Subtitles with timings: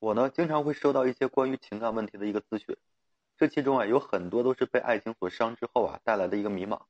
[0.00, 2.74] 我呢，经常会收到一些关于情感问题的一个咨询，
[3.36, 6.80] 这其中啊，有很多都是被爱情所伤之后啊带来的一个迷茫。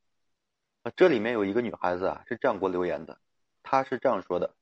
[0.84, 3.18] 啊，这里面有一个女孩子啊，是这样给我留言的，
[3.64, 4.54] 她是这样说的：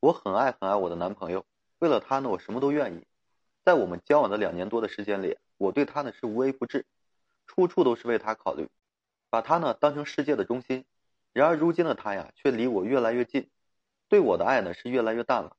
[0.00, 1.46] 我很爱很爱我的男朋友，
[1.78, 3.06] 为了他呢，我什么都愿意。
[3.64, 6.84] 在我们交往的两年多的时间里，我对他呢是无微不至，
[7.46, 8.68] 处处都是为他考虑，
[9.30, 10.84] 把他呢当成世界的中心。
[11.32, 13.48] 然而如今的他呀，却离我越来越近，
[14.10, 15.56] 对我的爱呢是越来越淡了。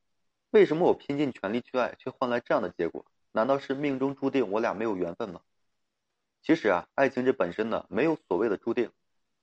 [0.56, 3.06] 为什么我拼尽全力去爱，却换来这样的结果？
[3.34, 5.42] 难道是命中注定我俩没有缘分吗？
[6.42, 8.90] 其实啊，爱情这本身呢，没有所谓的注定。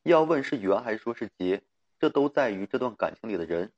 [0.05, 1.65] 要问是缘还是说是劫，
[1.99, 3.73] 这都在于这段感情里的人。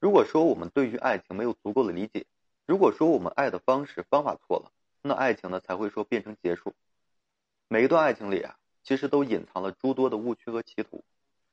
[0.00, 2.26] 如果说我们对于爱情没有足够的理解，
[2.66, 6.74] 如果说我们爱的方式方法错了，那爱情呢才会说变成结束。
[7.68, 11.04] 每一段爱情里啊，其实都隐藏了诸多的误区和歧途。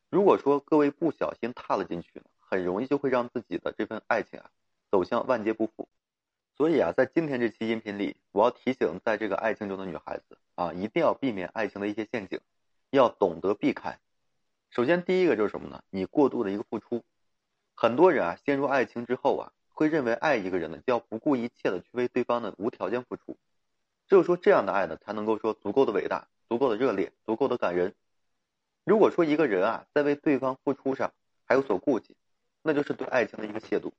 [0.10, 4.50] 如果说各位不小心踏了进去，很容易就会让自己的这份爱情啊。
[4.92, 5.88] 走向万劫不复，
[6.58, 12.40] 所以啊，在今天这期音频里，我要提醒在这个爱情中的女孩子啊，一定要避免爱情的一些陷阱，
[12.90, 14.00] 要懂得避开。
[14.72, 15.84] 首先，第一个就是什么呢？
[15.90, 17.04] 你过度的一个付出。
[17.76, 23.38] 很多人啊，陷入爱情之后啊，会认为爱一个人呢，就要不顾一切的去为对方呢无条件付出，
[24.08, 27.96] 只有说这样的爱呢，才能够说足够的伟大、足够的热烈、足够的感人。
[28.84, 31.14] 如果说一个人啊，在为对方付出上
[31.46, 32.16] 还有所顾忌，
[32.62, 33.92] 那就是对爱情的一个亵渎。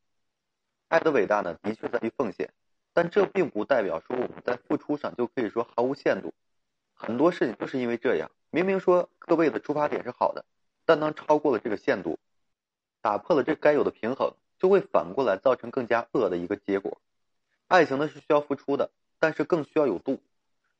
[0.91, 2.53] 爱的伟大呢，的确在于奉献，
[2.93, 6.35] 但这并不代表说我们在付出上就可以说毫无限度。
[6.95, 10.45] 很多事情就是因为这样，明明说各位的出发点是好的，
[10.85, 12.19] 但当超过了这个限度，
[13.01, 17.01] 打破了这该有的平衡，就会反过来造成更加恶的一个结果。
[17.69, 20.21] 爱情呢是需要付出的，但是更需要有度。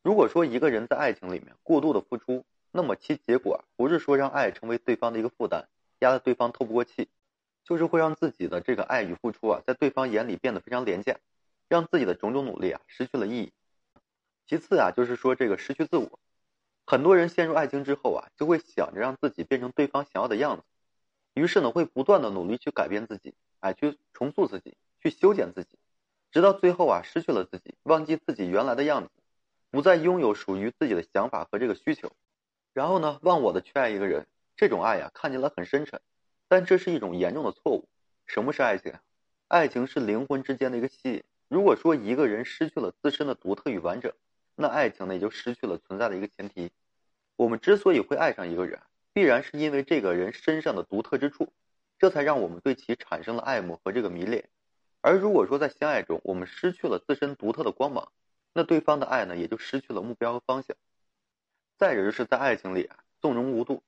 [0.03, 5.69] 如果说一个人在爱情里面过度的付出，那么其结果不是说让爱成为对方的一个负担，
[6.01, 7.09] 压得对方透不过气。
[7.71, 11.19] 就是会让自己的这个爱与付出啊，在对方眼里变得非常廉价，
[11.69, 13.53] 让自己的种种努力啊失去了意义。
[14.49, 16.19] 其次啊，就是说这个失去自我。
[16.85, 20.65] 很多人陷入爱情之后啊，就会想着让自己变成对方想要的样子，
[21.35, 25.79] 于是呢，会不断的努力去改变自己，哎，去重塑自己，去修剪自己，
[26.33, 29.11] 直到最后啊，失去了自己，忘记自己原来的样子，
[29.71, 32.11] 不再拥有属于自己的想法和这个需求，
[32.73, 34.27] 然后呢，忘我的去爱一个人。
[34.57, 36.01] 这种爱呀，看起来很深沉。
[36.51, 37.89] 但这是一种严重的错误。
[38.27, 38.93] 什么是爱情？
[39.47, 41.23] 爱情是灵魂之间的一个吸引。
[41.47, 44.13] 如果说一个人失去了自身的独特与完整，
[44.57, 46.73] 那爱情呢也就失去了存在的一个前提。
[47.37, 48.81] 我们之所以会爱上一个人，
[49.13, 51.53] 必然是因为这个人身上的独特之处，
[52.01, 54.49] 这才让我们对其产生了爱慕和这个迷恋。
[55.01, 58.11] 而如果说在相爱中我们失去了自身独特的光芒，
[58.53, 60.77] 那对方的爱呢也就失去了目标和方向。
[61.79, 62.91] 再者就是在爱情里
[63.21, 63.85] 纵容无度。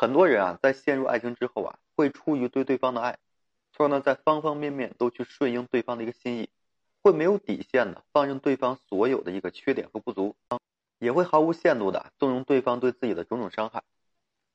[0.00, 3.18] 很多人啊，在陷入爱情之后啊，会出于对对方的爱，
[3.70, 6.48] 从而呢，在方方面面都去顺应对方的一个心意，
[7.02, 10.36] 会没有底线的放任对方所有的一个缺点和不足，
[11.00, 13.82] 也会毫无限度的纵容对方对自己的种种伤害。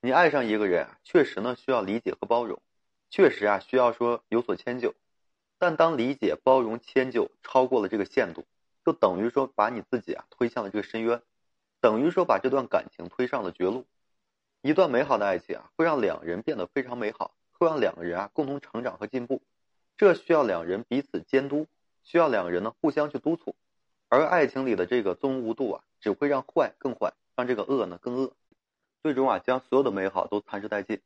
[0.01, 2.59] 你爱上一个人啊，确实呢需要理解和包容，
[3.11, 4.95] 确实啊需要说有所迁就，
[5.59, 8.45] 但当理解、包容、迁就超过了这个限度，
[8.83, 11.21] 就等于说把你自己啊推向了这个深渊，
[11.81, 13.85] 等于说把这段感情推上了绝路。
[14.65, 19.43] 一段美好的爱情啊，会让两人变得非常美好，会让两个人啊共同成长和进步。
[19.95, 21.67] 这需要两人彼此监督，
[22.03, 23.55] 需要两个人呢互相去督促。
[24.09, 28.33] 而爱情里的这个纵容无度啊，只会让坏更坏，让这个恶呢更恶，
[29.03, 30.99] 最终啊将所有的美好都蚕食殆尽。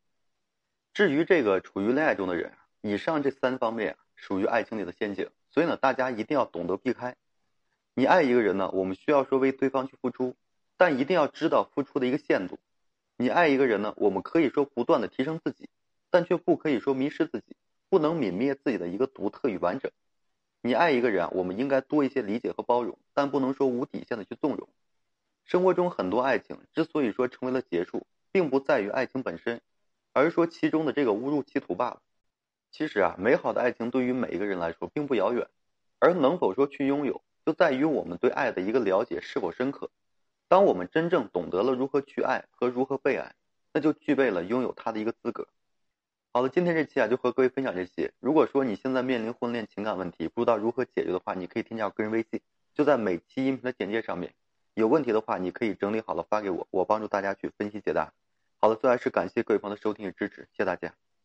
[0.93, 7.17] 至于这个处于恋爱中的人，以上这三方面属于爱情里的陷阱，所以呢大家一定要懂得避开。
[7.93, 10.37] 你爱一个人呢，我们需要说为对方去付出，
[10.77, 12.57] 但一定要知道付出的一个限度。
[13.21, 15.67] 你爱一个人呢，我们可以说不断的提升自己，
[16.09, 17.57] 但却不可以说迷失自己，
[17.89, 19.91] 不能泯灭自己的一个独特与完整。
[20.61, 24.69] 你爱一个人啊，我们应该多一些理解和包容，但不能说无底线的去纵容。
[25.43, 29.59] 生活中很多爱情之所以说成为了结束，并不在于爱情本身，
[30.13, 32.01] 而是说其中的这个误入歧途罢了。
[32.71, 35.45] 其实啊，美好的爱情对于每一个人来说并不遥远，
[35.99, 39.89] 而能否说去拥有，就在于我们对爱的一个了解是否深刻。
[40.49, 43.35] 当我们真正懂得了如何去爱和如何被爱，
[43.71, 45.47] 那就具备了拥有它的一个资格。
[46.31, 48.11] 好了，今天这期啊就和各位分享这些。
[48.19, 52.41] 如果说你现在面临婚恋情感问题，不知道如何解决的话，你可以添加我个人微信，
[52.73, 54.33] 就在每期音频的简介上面。
[54.73, 58.11] 有问题的话，你可以整理好了发给我，我帮助大家去分析解答。
[58.57, 60.93] 好了，最后还是感谢各位朋友的收听与支持，谢谢大家。